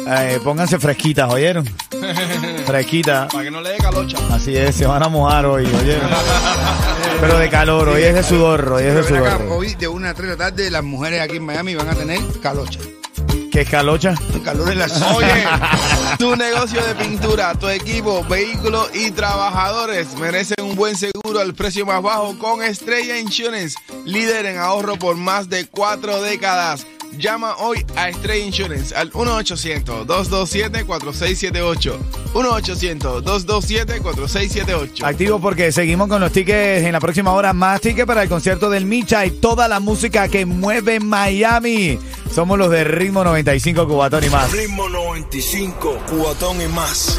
Eh, 0.08 0.40
pónganse 0.44 0.78
fresquitas, 0.78 1.32
¿oyeron? 1.32 1.64
Fresquita. 2.66 3.28
Para 3.28 3.44
que 3.44 3.50
no 3.50 3.60
le 3.60 3.70
dé 3.70 3.78
calocha. 3.78 4.18
Así 4.30 4.56
es, 4.56 4.74
se 4.74 4.86
van 4.86 5.02
a 5.02 5.08
mojar 5.08 5.46
hoy, 5.46 5.64
¿oyeron? 5.64 6.10
Pero 7.20 7.38
de 7.38 7.48
calor, 7.48 7.88
hoy 7.88 8.02
es 8.02 8.14
de 8.14 8.22
sudor, 8.22 8.72
hoy 8.72 8.84
es 8.84 8.94
de 8.94 9.02
sudor. 9.04 9.42
hoy 9.50 9.74
de 9.74 9.88
una 9.88 10.10
a 10.10 10.14
tres 10.14 10.28
de 10.28 10.36
la 10.36 10.50
tarde 10.50 10.70
las 10.70 10.84
mujeres 10.84 11.22
aquí 11.22 11.36
en 11.36 11.44
Miami 11.44 11.74
van 11.74 11.88
a 11.88 11.94
tener 11.94 12.20
calocha. 12.42 12.78
¿Qué 13.56 13.62
es 13.62 13.70
calocha? 13.70 14.14
Calor 14.44 14.70
en 14.70 14.80
la 14.80 14.84
Oye, 15.16 15.46
tu 16.18 16.36
negocio 16.36 16.78
de 16.84 16.94
pintura, 16.94 17.54
tu 17.54 17.70
equipo, 17.70 18.22
vehículos 18.24 18.90
y 18.94 19.10
trabajadores 19.12 20.14
merecen 20.18 20.62
un 20.62 20.76
buen 20.76 20.94
seguro 20.94 21.40
al 21.40 21.54
precio 21.54 21.86
más 21.86 22.02
bajo 22.02 22.38
con 22.38 22.62
Estrella 22.62 23.18
Insurance, 23.18 23.78
líder 24.04 24.44
en 24.44 24.58
ahorro 24.58 24.98
por 24.98 25.16
más 25.16 25.48
de 25.48 25.66
cuatro 25.68 26.20
décadas. 26.20 26.86
Llama 27.18 27.56
hoy 27.58 27.84
a 27.96 28.08
Estrella 28.08 28.44
Insurance 28.44 28.94
al 28.94 29.10
1-800-227-4678. 29.12 31.98
1-800-227-4678. 32.34 35.04
Activo 35.04 35.40
porque 35.40 35.72
seguimos 35.72 36.08
con 36.08 36.20
los 36.20 36.32
tickets 36.32 36.84
en 36.84 36.92
la 36.92 37.00
próxima 37.00 37.32
hora. 37.32 37.52
Más 37.52 37.80
tickets 37.80 38.06
para 38.06 38.22
el 38.22 38.28
concierto 38.28 38.70
del 38.70 38.86
Micha 38.86 39.26
y 39.26 39.30
toda 39.30 39.68
la 39.68 39.80
música 39.80 40.28
que 40.28 40.46
mueve 40.46 41.00
Miami. 41.00 41.98
Somos 42.34 42.58
los 42.58 42.70
de 42.70 42.84
Ritmo 42.84 43.24
95 43.24 43.86
Cubatón 43.86 44.24
y 44.24 44.30
más. 44.30 44.50
Ritmo 44.52 44.88
95, 44.88 45.98
cuatón 46.10 46.60
y 46.60 46.66
más. 46.68 47.14